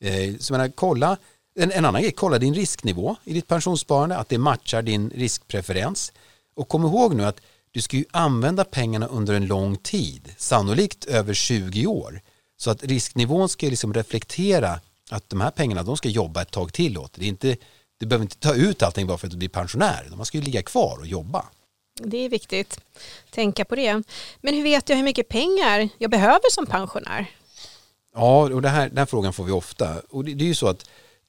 Eh, 0.00 0.36
så 0.38 0.52
jag 0.52 0.58
menar, 0.58 0.72
kolla, 0.74 1.16
en, 1.54 1.72
en 1.72 1.84
annan 1.84 2.02
grej, 2.02 2.12
kolla 2.12 2.38
din 2.38 2.54
risknivå 2.54 3.16
i 3.24 3.32
ditt 3.32 3.48
pensionssparande, 3.48 4.16
att 4.16 4.28
det 4.28 4.38
matchar 4.38 4.82
din 4.82 5.10
riskpreferens. 5.10 6.12
Och 6.54 6.68
kom 6.68 6.84
ihåg 6.84 7.14
nu 7.14 7.24
att 7.24 7.40
du 7.70 7.80
ska 7.82 7.96
ju 7.96 8.04
använda 8.10 8.64
pengarna 8.64 9.06
under 9.06 9.34
en 9.34 9.46
lång 9.46 9.76
tid, 9.76 10.34
sannolikt 10.38 11.04
över 11.04 11.34
20 11.34 11.86
år. 11.86 12.20
Så 12.56 12.70
att 12.70 12.84
risknivån 12.84 13.48
ska 13.48 13.66
liksom 13.66 13.94
reflektera 13.94 14.80
att 15.10 15.28
de 15.28 15.40
här 15.40 15.50
pengarna 15.50 15.82
de 15.82 15.96
ska 15.96 16.08
jobba 16.08 16.42
ett 16.42 16.50
tag 16.50 16.72
till 16.72 16.98
åt. 16.98 17.12
Det 17.14 17.24
är 17.24 17.28
inte, 17.28 17.56
du 17.98 18.06
behöver 18.06 18.22
inte 18.22 18.38
ta 18.38 18.54
ut 18.54 18.82
allting 18.82 19.06
bara 19.06 19.18
för 19.18 19.26
att 19.26 19.30
du 19.30 19.36
blir 19.36 19.48
pensionär. 19.48 20.08
Man 20.16 20.26
ska 20.26 20.38
ju 20.38 20.44
ligga 20.44 20.62
kvar 20.62 20.98
och 20.98 21.06
jobba. 21.06 21.44
Det 22.00 22.16
är 22.16 22.28
viktigt. 22.28 22.80
Tänka 23.30 23.64
på 23.64 23.76
det. 23.76 24.02
Men 24.40 24.54
hur 24.54 24.62
vet 24.62 24.88
jag 24.88 24.96
hur 24.96 25.04
mycket 25.04 25.28
pengar 25.28 25.88
jag 25.98 26.10
behöver 26.10 26.50
som 26.50 26.66
pensionär? 26.66 27.26
Ja, 28.14 28.42
och 28.42 28.62
det 28.62 28.68
här, 28.68 28.88
den 28.88 28.98
här 28.98 29.06
frågan 29.06 29.32
får 29.32 29.44
vi 29.44 29.52
ofta. 29.52 30.00
Och 30.10 30.24
det, 30.24 30.34
det 30.34 30.44
är 30.44 30.48
ju 30.48 30.54
så 30.54 30.68
att 30.68 30.84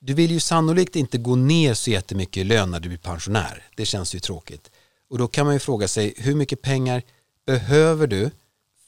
du 0.06 0.14
vill 0.14 0.32
ju 0.32 0.40
sannolikt 0.40 0.96
inte 0.96 1.18
gå 1.18 1.36
ner 1.36 1.74
så 1.74 1.92
jättemycket 1.92 2.38
i 2.38 2.44
lön 2.44 2.72
när 2.72 2.80
du 2.80 2.90
blir 2.90 2.98
pensionär. 2.98 3.64
Det 3.76 3.86
känns 3.86 4.16
ju 4.16 4.20
tråkigt. 4.20 4.72
Och 5.10 5.18
då 5.18 5.28
kan 5.28 5.46
man 5.46 5.56
ju 5.56 5.60
fråga 5.60 5.88
sig 5.88 6.14
hur 6.18 6.36
mycket 6.36 6.62
pengar 6.62 7.04
behöver 7.46 8.08
du 8.08 8.32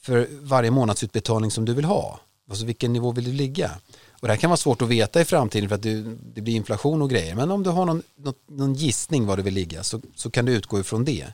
för 0.02 0.28
varje 0.30 0.70
månadsutbetalning 0.70 1.50
som 1.50 1.64
du 1.64 1.74
vill 1.74 1.84
ha? 1.84 2.20
Alltså 2.50 2.64
vilken 2.64 2.92
nivå 2.92 3.12
vill 3.12 3.24
du 3.24 3.32
ligga? 3.32 3.70
Och 4.10 4.28
det 4.28 4.32
här 4.32 4.36
kan 4.36 4.50
vara 4.50 4.56
svårt 4.56 4.82
att 4.82 4.88
veta 4.88 5.20
i 5.20 5.24
framtiden 5.24 5.68
för 5.68 5.76
att 5.76 5.82
du, 5.82 6.18
det 6.34 6.40
blir 6.40 6.54
inflation 6.54 7.02
och 7.02 7.10
grejer. 7.10 7.34
Men 7.34 7.50
om 7.50 7.62
du 7.62 7.70
har 7.70 7.86
någon, 7.86 8.02
någon 8.48 8.74
gissning 8.74 9.26
var 9.26 9.36
du 9.36 9.42
vill 9.42 9.54
ligga 9.54 9.82
så, 9.82 10.00
så 10.14 10.30
kan 10.30 10.44
du 10.44 10.52
utgå 10.52 10.80
ifrån 10.80 11.04
det. 11.04 11.26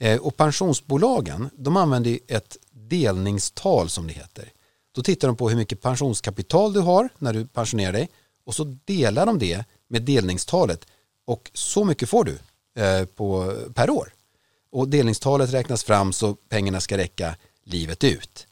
Eh, 0.00 0.20
och 0.20 0.36
pensionsbolagen 0.36 1.50
de 1.52 1.76
använder 1.76 2.18
ett 2.28 2.56
delningstal 2.70 3.88
som 3.88 4.06
det 4.06 4.12
heter. 4.12 4.52
Då 4.92 5.02
tittar 5.02 5.28
de 5.28 5.36
på 5.36 5.48
hur 5.48 5.56
mycket 5.56 5.82
pensionskapital 5.82 6.72
du 6.72 6.80
har 6.80 7.08
när 7.18 7.32
du 7.32 7.46
pensionerar 7.46 7.92
dig 7.92 8.08
och 8.44 8.54
så 8.54 8.76
delar 8.84 9.26
de 9.26 9.38
det 9.38 9.64
med 9.88 10.02
delningstalet 10.02 10.86
och 11.26 11.50
så 11.54 11.84
mycket 11.84 12.08
får 12.08 12.24
du 12.24 12.38
eh, 12.82 13.04
på, 13.04 13.56
per 13.74 13.90
år. 13.90 14.12
Och 14.72 14.88
delningstalet 14.88 15.52
räknas 15.52 15.84
fram 15.84 16.12
så 16.12 16.34
pengarna 16.34 16.80
ska 16.80 16.96
räcka 16.96 17.36
livet 17.64 18.04
ut. 18.04 18.46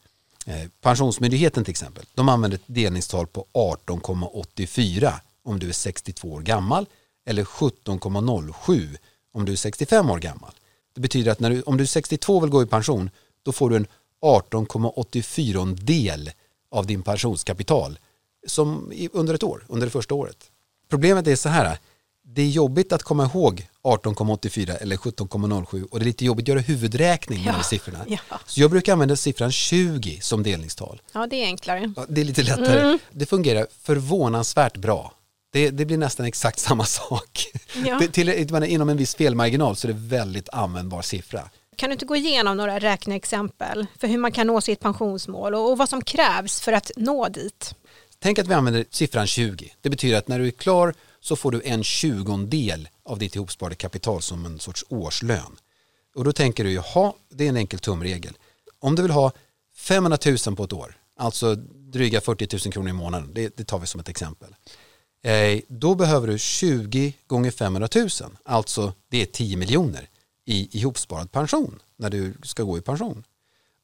Eh, 0.46 0.68
Pensionsmyndigheten 0.80 1.64
till 1.64 1.70
exempel, 1.70 2.04
de 2.14 2.28
använder 2.28 2.58
ett 2.58 2.64
delningstal 2.66 3.26
på 3.26 3.46
18,84 3.52 5.12
om 5.42 5.58
du 5.58 5.68
är 5.68 5.72
62 5.72 6.32
år 6.32 6.40
gammal 6.40 6.86
eller 7.26 7.44
17,07 7.44 8.96
om 9.32 9.44
du 9.44 9.52
är 9.52 9.56
65 9.56 10.10
år 10.10 10.18
gammal. 10.18 10.52
Det 10.94 11.00
betyder 11.00 11.32
att 11.32 11.40
när 11.40 11.50
du, 11.50 11.62
om 11.62 11.76
du 11.76 11.82
är 11.82 11.88
62 11.88 12.36
och 12.36 12.42
vill 12.42 12.50
gå 12.50 12.62
i 12.62 12.66
pension 12.66 13.10
då 13.42 13.52
får 13.52 13.70
du 13.70 13.76
en 13.76 13.86
18,84 14.22 15.74
del 15.74 16.30
av 16.70 16.86
din 16.86 17.02
pensionskapital 17.02 17.98
som 18.48 18.92
under 19.12 19.34
ett 19.34 19.42
år, 19.42 19.64
under 19.68 19.86
det 19.86 19.90
första 19.90 20.14
året. 20.14 20.36
Problemet 20.90 21.26
är 21.26 21.36
så 21.36 21.48
här, 21.48 21.78
det 22.24 22.42
är 22.42 22.48
jobbigt 22.48 22.92
att 22.92 23.02
komma 23.02 23.24
ihåg 23.24 23.68
18,84 23.84 24.76
eller 24.80 24.96
17,07 24.96 25.82
och 25.90 25.98
det 25.98 26.02
är 26.02 26.06
lite 26.06 26.24
jobbigt 26.24 26.44
att 26.44 26.48
göra 26.48 26.60
huvudräkning 26.60 27.44
med 27.44 27.54
Ja, 27.54 27.58
de 27.58 27.64
siffrorna. 27.64 28.04
ja. 28.08 28.18
Så 28.46 28.60
jag 28.60 28.70
brukar 28.70 28.92
använda 28.92 29.16
siffran 29.16 29.52
20 29.52 30.20
som 30.20 30.42
delningstal. 30.42 31.02
Ja, 31.12 31.26
det 31.26 31.36
är 31.36 31.46
enklare. 31.46 31.92
Ja, 31.96 32.04
Det 32.08 32.20
är 32.20 32.24
lite 32.24 32.42
lättare. 32.42 32.98
Det 33.10 33.26
fungerar 33.26 33.66
förvånansvärt 33.82 34.76
bra. 34.76 35.12
Det, 35.52 35.70
det 35.70 35.84
blir 35.84 35.98
nästan 35.98 36.26
exakt 36.26 36.58
samma 36.58 36.84
sak. 36.84 37.46
Ja. 37.86 37.98
Det, 38.00 38.08
till, 38.08 38.52
menar, 38.52 38.66
inom 38.66 38.88
en 38.88 38.96
viss 38.96 39.14
felmarginal 39.14 39.76
så 39.76 39.88
är 39.88 39.92
det 39.92 39.98
väldigt 39.98 40.48
användbar 40.48 41.02
siffra. 41.02 41.50
Kan 41.76 41.88
du 41.88 41.92
inte 41.92 42.04
gå 42.06 42.16
igenom 42.16 42.56
några 42.56 42.78
räkneexempel 42.78 43.86
för 43.98 44.08
hur 44.08 44.18
man 44.18 44.32
kan 44.32 44.46
nå 44.46 44.60
sitt 44.60 44.80
pensionsmål 44.80 45.54
och, 45.54 45.70
och 45.70 45.78
vad 45.78 45.88
som 45.88 46.02
krävs 46.04 46.60
för 46.60 46.72
att 46.72 46.90
nå 46.96 47.28
dit? 47.28 47.74
Tänk 48.20 48.38
att 48.38 48.46
vi 48.48 48.54
använder 48.54 48.84
siffran 48.90 49.26
20. 49.26 49.72
Det 49.80 49.90
betyder 49.90 50.18
att 50.18 50.28
när 50.28 50.38
du 50.38 50.46
är 50.46 50.50
klar 50.50 50.94
så 51.20 51.36
får 51.36 51.50
du 51.50 51.62
en 51.64 51.84
tjugondel 51.84 52.88
av 53.04 53.18
ditt 53.18 53.36
ihopsparade 53.36 53.74
kapital 53.74 54.22
som 54.22 54.46
en 54.46 54.58
sorts 54.58 54.84
årslön. 54.88 55.56
Och 56.14 56.24
då 56.24 56.32
tänker 56.32 56.64
du, 56.64 56.72
jaha, 56.72 57.12
det 57.28 57.44
är 57.44 57.48
en 57.48 57.56
enkel 57.56 57.78
tumregel. 57.78 58.36
Om 58.78 58.94
du 58.94 59.02
vill 59.02 59.10
ha 59.10 59.32
500 59.76 60.18
000 60.46 60.56
på 60.56 60.64
ett 60.64 60.72
år, 60.72 60.96
alltså 61.16 61.54
dryga 61.92 62.20
40 62.20 62.66
000 62.66 62.72
kronor 62.72 62.88
i 62.88 62.92
månaden, 62.92 63.30
det, 63.34 63.56
det 63.56 63.64
tar 63.64 63.78
vi 63.78 63.86
som 63.86 64.00
ett 64.00 64.08
exempel. 64.08 64.54
Eh, 65.22 65.60
då 65.68 65.94
behöver 65.94 66.26
du 66.26 66.38
20 66.38 67.14
gånger 67.26 67.50
500 67.50 67.88
000, 67.94 68.08
alltså 68.44 68.92
det 69.08 69.22
är 69.22 69.26
10 69.26 69.56
miljoner 69.56 70.08
i 70.44 70.78
ihopsparad 70.78 71.32
pension 71.32 71.82
när 71.96 72.10
du 72.10 72.34
ska 72.42 72.62
gå 72.62 72.78
i 72.78 72.80
pension. 72.80 73.24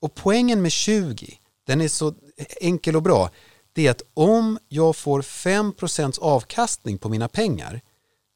Och 0.01 0.15
poängen 0.15 0.63
med 0.63 0.73
20, 0.73 1.39
den 1.67 1.81
är 1.81 1.89
så 1.89 2.15
enkel 2.61 2.97
och 2.97 3.03
bra, 3.03 3.31
det 3.75 3.87
är 3.87 3.91
att 3.91 4.03
om 4.15 4.59
jag 4.69 4.97
får 4.97 5.23
5% 5.23 6.19
avkastning 6.21 6.99
på 6.99 7.09
mina 7.09 7.29
pengar, 7.29 7.81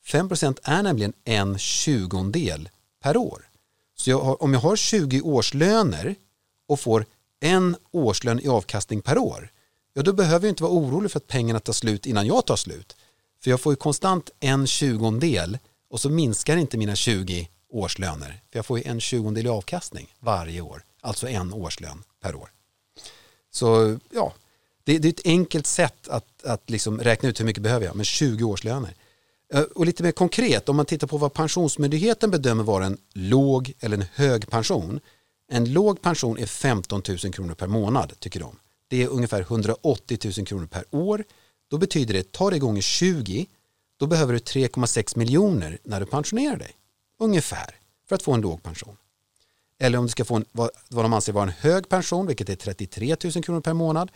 5% 0.07 0.59
är 0.63 0.83
nämligen 0.83 1.13
en 1.25 1.59
tjugondel 1.59 2.69
per 3.03 3.17
år. 3.17 3.49
Så 3.95 4.11
jag 4.11 4.21
har, 4.21 4.43
om 4.43 4.53
jag 4.53 4.61
har 4.61 4.77
20 4.77 5.21
årslöner 5.21 6.15
och 6.69 6.81
får 6.81 7.07
en 7.41 7.77
årslön 7.91 8.41
i 8.41 8.49
avkastning 8.49 9.03
per 9.03 9.19
år, 9.19 9.51
ja 9.95 10.03
då 10.03 10.13
behöver 10.13 10.47
jag 10.47 10.53
inte 10.53 10.63
vara 10.63 10.73
orolig 10.73 11.11
för 11.11 11.19
att 11.19 11.27
pengarna 11.27 11.61
tar 11.61 11.73
slut 11.73 12.07
innan 12.07 12.27
jag 12.27 12.47
tar 12.47 12.57
slut. 12.57 12.97
För 13.43 13.51
jag 13.51 13.61
får 13.61 13.73
ju 13.73 13.77
konstant 13.77 14.31
en 14.41 14.67
tjugondel 14.67 15.59
och 15.91 16.01
så 16.01 16.11
minskar 16.11 16.57
inte 16.57 16.77
mina 16.77 16.97
20 16.97 17.49
årslöner. 17.69 18.41
För 18.51 18.59
jag 18.59 18.67
får 18.67 18.79
ju 18.79 18.85
en 18.85 19.01
tjugondel 19.01 19.47
i 19.47 19.49
avkastning 19.49 20.15
varje 20.21 20.61
år, 20.61 20.85
alltså 21.01 21.29
en 21.29 21.53
årslön 21.53 22.03
per 22.23 22.35
år. 22.35 22.51
Så 23.51 23.99
ja, 24.11 24.33
det, 24.89 24.99
det 24.99 25.09
är 25.09 25.13
ett 25.13 25.27
enkelt 25.27 25.67
sätt 25.67 26.09
att, 26.09 26.45
att 26.45 26.71
liksom 26.71 27.01
räkna 27.01 27.29
ut 27.29 27.41
hur 27.41 27.45
mycket 27.45 27.63
behöver 27.63 27.87
jag, 27.87 27.97
men 27.97 28.05
20 28.05 28.45
årslöner. 28.45 28.95
Eh, 29.55 29.61
och 29.61 29.87
lite 29.87 30.03
mer 30.03 30.13
konkret, 30.13 30.69
om 30.69 30.77
man 30.77 30.87
tittar 30.87 31.07
på 31.07 31.19
vad 31.19 31.33
Pensionsmyndigheten 31.33 32.31
bedömer 32.31 32.65
vara 32.65 32.87
en 32.87 32.99
låg 33.13 33.73
eller 33.81 33.97
en 33.97 34.05
hög 34.15 34.51
pension. 34.51 35.01
En 35.53 35.73
låg 35.73 36.03
pension 36.03 36.39
är 36.39 36.47
15 36.47 37.03
000 37.09 37.33
kronor 37.33 37.55
per 37.55 37.67
månad, 37.67 38.13
tycker 38.19 38.41
de. 38.41 38.57
Det 38.89 39.03
är 39.03 39.09
ungefär 39.09 39.41
180 39.41 40.19
000 40.39 40.47
kronor 40.47 40.67
per 40.67 40.85
år. 40.91 41.25
Då 41.71 41.79
betyder 41.79 42.15
det, 42.15 42.33
tar 42.33 42.51
det 42.51 42.59
gånger 42.59 42.83
20, 42.83 43.47
då 43.99 44.07
behöver 44.07 44.33
du 44.33 44.39
3,6 44.39 45.19
miljoner 45.19 45.79
när 45.83 46.01
du 46.01 46.07
pensionerar 46.07 46.57
dig. 46.57 46.73
Ungefär, 47.21 47.75
för 48.09 48.15
att 48.15 48.23
få 48.23 48.33
en 48.33 48.41
låg 48.41 48.63
pension. 48.63 48.97
Eller 49.79 49.99
om 49.99 50.05
du 50.05 50.11
ska 50.11 50.25
få 50.25 50.37
en, 50.37 50.45
vad, 50.53 50.71
vad 50.89 51.05
de 51.05 51.13
anser 51.13 51.33
vara 51.33 51.45
en 51.45 51.55
hög 51.59 51.89
pension, 51.89 52.27
vilket 52.27 52.49
är 52.49 52.57
33 52.57 53.17
000 53.25 53.45
kronor 53.45 53.61
per 53.61 53.73
månad. 53.73 54.11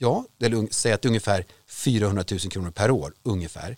Ja, 0.00 0.24
eller 0.42 0.68
säg 0.70 0.92
att 0.92 1.02
det 1.02 1.06
är 1.06 1.10
ungefär 1.10 1.44
400 1.66 2.24
000 2.30 2.40
kronor 2.40 2.70
per 2.70 2.90
år, 2.90 3.14
ungefär 3.22 3.76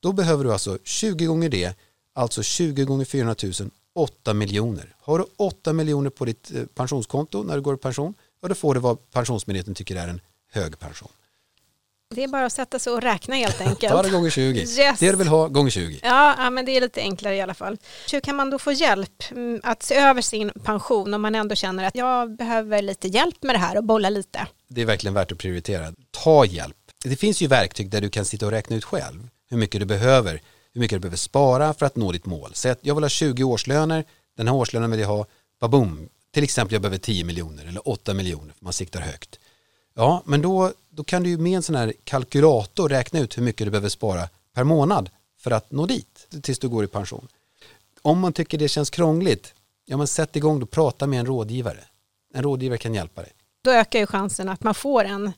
då 0.00 0.12
behöver 0.12 0.44
du 0.44 0.52
alltså 0.52 0.78
20 0.84 1.26
gånger 1.26 1.48
det, 1.48 1.74
alltså 2.14 2.42
20 2.42 2.84
gånger 2.84 3.04
400 3.04 3.34
000, 3.42 3.70
8 3.94 4.34
miljoner. 4.34 4.94
Har 4.98 5.18
du 5.18 5.24
8 5.36 5.72
miljoner 5.72 6.10
på 6.10 6.24
ditt 6.24 6.50
eh, 6.54 6.64
pensionskonto 6.64 7.42
när 7.42 7.56
du 7.56 7.62
går 7.62 7.74
i 7.74 7.78
pension, 7.78 8.14
ja 8.42 8.48
då 8.48 8.54
får 8.54 8.74
du 8.74 8.80
vad 8.80 9.10
Pensionsmyndigheten 9.10 9.74
tycker 9.74 9.96
är 9.96 10.08
en 10.08 10.20
hög 10.52 10.78
pension. 10.78 11.10
Det 12.14 12.24
är 12.24 12.28
bara 12.28 12.46
att 12.46 12.52
sätta 12.52 12.78
sig 12.78 12.92
och 12.92 13.02
räkna 13.02 13.34
helt 13.34 13.60
enkelt. 13.60 13.92
Ta 13.92 14.02
det 14.02 14.10
gånger 14.10 14.30
20. 14.30 14.60
Yes. 14.60 14.98
Det 14.98 15.10
du 15.10 15.16
vill 15.16 15.28
ha 15.28 15.48
gånger 15.48 15.70
20. 15.70 16.00
Ja, 16.02 16.34
ja, 16.38 16.50
men 16.50 16.64
det 16.64 16.76
är 16.76 16.80
lite 16.80 17.00
enklare 17.00 17.36
i 17.36 17.40
alla 17.40 17.54
fall. 17.54 17.76
Hur 18.12 18.20
kan 18.20 18.36
man 18.36 18.50
då 18.50 18.58
få 18.58 18.72
hjälp 18.72 19.30
mm, 19.30 19.60
att 19.62 19.82
se 19.82 19.94
över 19.94 20.22
sin 20.22 20.50
pension 20.64 21.14
om 21.14 21.22
man 21.22 21.34
ändå 21.34 21.54
känner 21.54 21.84
att 21.84 21.94
jag 21.94 22.36
behöver 22.36 22.82
lite 22.82 23.08
hjälp 23.08 23.42
med 23.42 23.54
det 23.54 23.58
här 23.58 23.76
och 23.76 23.84
bolla 23.84 24.10
lite? 24.10 24.46
Det 24.68 24.80
är 24.80 24.86
verkligen 24.86 25.14
värt 25.14 25.32
att 25.32 25.38
prioritera. 25.38 25.92
Ta 26.10 26.44
hjälp. 26.44 26.76
Det 27.04 27.16
finns 27.16 27.42
ju 27.42 27.46
verktyg 27.46 27.90
där 27.90 28.00
du 28.00 28.10
kan 28.10 28.24
sitta 28.24 28.46
och 28.46 28.52
räkna 28.52 28.76
ut 28.76 28.84
själv 28.84 29.28
hur 29.50 29.56
mycket 29.56 29.80
du 29.80 29.86
behöver, 29.86 30.42
hur 30.72 30.80
mycket 30.80 30.96
du 30.96 31.00
behöver 31.00 31.16
spara 31.16 31.74
för 31.74 31.86
att 31.86 31.96
nå 31.96 32.12
ditt 32.12 32.26
mål. 32.26 32.50
Säg 32.54 32.70
att 32.70 32.78
jag 32.82 32.94
vill 32.94 33.04
ha 33.04 33.08
20 33.08 33.44
årslöner, 33.44 34.04
den 34.36 34.48
här 34.48 34.54
årslönen 34.54 34.90
vill 34.90 35.00
jag 35.00 35.08
ha, 35.08 35.26
baboom, 35.60 36.08
till 36.34 36.44
exempel 36.44 36.72
jag 36.72 36.82
behöver 36.82 36.98
10 36.98 37.24
miljoner 37.24 37.64
eller 37.66 37.88
8 37.88 38.14
miljoner, 38.14 38.54
för 38.58 38.64
man 38.64 38.72
siktar 38.72 39.00
högt. 39.00 39.38
Ja, 39.94 40.22
men 40.24 40.42
då, 40.42 40.72
då 40.90 41.04
kan 41.04 41.22
du 41.22 41.30
ju 41.30 41.38
med 41.38 41.56
en 41.56 41.62
sån 41.62 41.74
här 41.74 41.92
kalkylator 42.04 42.88
räkna 42.88 43.20
ut 43.20 43.38
hur 43.38 43.42
mycket 43.42 43.66
du 43.66 43.70
behöver 43.70 43.88
spara 43.88 44.28
per 44.54 44.64
månad 44.64 45.10
för 45.38 45.50
att 45.50 45.70
nå 45.70 45.86
dit 45.86 46.26
tills 46.42 46.58
du 46.58 46.68
går 46.68 46.84
i 46.84 46.86
pension. 46.86 47.28
Om 48.02 48.18
man 48.20 48.32
tycker 48.32 48.58
det 48.58 48.68
känns 48.68 48.90
krångligt, 48.90 49.54
ja 49.84 49.96
men 49.96 50.06
sätt 50.06 50.36
igång 50.36 50.62
och 50.62 50.70
prata 50.70 51.06
med 51.06 51.20
en 51.20 51.26
rådgivare. 51.26 51.84
En 52.34 52.42
rådgivare 52.42 52.78
kan 52.78 52.94
hjälpa 52.94 53.22
dig. 53.22 53.32
Då 53.62 53.70
ökar 53.70 53.98
ju 53.98 54.06
chansen 54.06 54.48
att 54.48 54.62
man 54.62 54.74
får 54.74 55.04
en, 55.04 55.32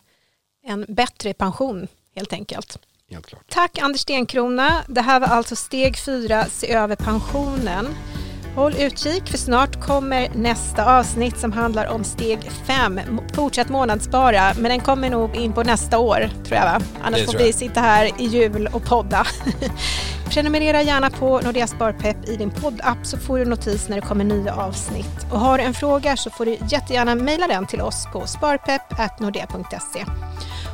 en 0.62 0.86
bättre 0.88 1.34
pension 1.34 1.88
helt 2.14 2.32
enkelt. 2.32 2.78
Helt 3.10 3.26
klart. 3.26 3.42
Tack 3.48 3.78
Anders 3.78 4.00
Stenkrona. 4.00 4.84
Det 4.88 5.00
här 5.00 5.20
var 5.20 5.26
alltså 5.26 5.56
steg 5.56 5.98
fyra, 5.98 6.46
se 6.46 6.72
över 6.72 6.96
pensionen. 6.96 7.86
Håll 8.54 8.74
utkik 8.78 9.28
för 9.28 9.38
snart 9.38 9.80
kommer 9.80 10.28
nästa 10.34 10.98
avsnitt 10.98 11.38
som 11.38 11.52
handlar 11.52 11.86
om 11.86 12.04
steg 12.04 12.50
fem, 12.66 13.00
fortsätt 13.34 13.68
månadsspara. 13.68 14.54
Men 14.54 14.64
den 14.64 14.80
kommer 14.80 15.10
nog 15.10 15.36
in 15.36 15.52
på 15.52 15.62
nästa 15.62 15.98
år 15.98 16.30
tror 16.44 16.58
jag 16.58 16.64
va? 16.64 16.80
Annars 17.02 17.26
får 17.26 17.38
vi 17.38 17.52
sitta 17.52 17.80
här 17.80 18.10
i 18.18 18.24
jul 18.24 18.68
och 18.72 18.84
podda. 18.84 19.26
Prenumerera 20.30 20.82
gärna 20.82 21.10
på 21.10 21.40
Nordea 21.40 21.66
Sparpepp 21.66 22.28
i 22.28 22.36
din 22.36 22.50
poddapp 22.50 22.98
så 23.02 23.18
får 23.18 23.38
du 23.38 23.44
notis 23.44 23.88
när 23.88 23.96
det 23.96 24.06
kommer 24.06 24.24
nya 24.24 24.54
avsnitt. 24.54 25.26
Och 25.32 25.40
har 25.40 25.58
du 25.58 25.64
en 25.64 25.74
fråga 25.74 26.16
så 26.16 26.30
får 26.30 26.46
du 26.46 26.56
jättegärna 26.70 27.14
mejla 27.14 27.46
den 27.46 27.66
till 27.66 27.80
oss 27.80 28.06
på 28.12 28.26
sparpepp.nordea.se. 28.26 30.04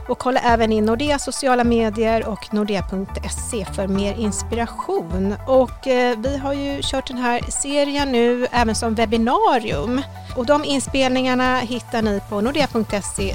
Och 0.08 0.18
kolla 0.18 0.40
även 0.40 0.72
in 0.72 0.84
Nordea 0.84 1.18
sociala 1.18 1.64
medier 1.64 2.28
och 2.28 2.54
nordea.se 2.54 3.64
för 3.64 3.86
mer 3.86 4.14
inspiration. 4.14 5.34
Och 5.46 5.86
eh, 5.86 6.18
vi 6.18 6.36
har 6.36 6.52
ju 6.52 6.80
kört 6.82 7.06
den 7.06 7.18
här 7.18 7.40
serien 7.50 8.12
nu 8.12 8.46
även 8.52 8.74
som 8.74 8.94
webbinarium. 8.94 10.02
Och 10.36 10.46
de 10.46 10.64
inspelningarna 10.64 11.58
hittar 11.58 12.02
ni 12.02 12.20
på 12.28 12.40
nordea.se 12.40 13.34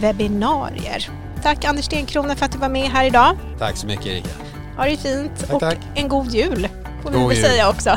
webbinarier. 0.00 1.10
Tack 1.42 1.64
Anders 1.64 1.84
Stenkrona 1.84 2.36
för 2.36 2.46
att 2.46 2.52
du 2.52 2.58
var 2.58 2.68
med 2.68 2.90
här 2.90 3.04
idag. 3.04 3.36
Tack 3.58 3.76
så 3.76 3.86
mycket 3.86 4.06
Erika. 4.06 4.28
Ha 4.76 4.84
det 4.84 4.96
fint 4.96 5.40
tack, 5.40 5.54
och 5.54 5.60
tack. 5.60 5.78
en 5.94 6.08
god 6.08 6.30
jul 6.30 6.68
får 7.02 7.10
vi 7.10 7.26
väl 7.26 7.36
säga 7.36 7.68
också. 7.68 7.90